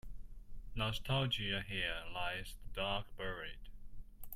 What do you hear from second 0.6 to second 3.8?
Nostalgia Here lies the dog buried.